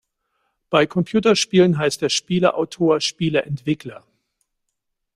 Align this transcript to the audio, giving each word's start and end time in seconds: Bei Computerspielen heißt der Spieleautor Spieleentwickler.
Bei 0.71 0.87
Computerspielen 0.87 1.77
heißt 1.77 2.01
der 2.01 2.09
Spieleautor 2.09 2.99
Spieleentwickler. 3.01 4.03